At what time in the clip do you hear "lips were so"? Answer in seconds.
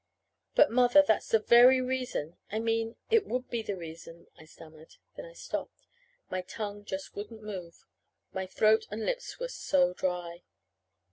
9.05-9.93